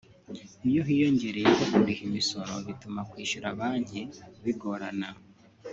Iyo 0.69 0.81
hiyongereyeho 0.87 1.63
kuriha 1.73 2.03
imisoro 2.09 2.53
bituma 2.67 3.01
kwishyura 3.09 3.47
banki 3.59 3.99
bigorana 4.43 5.09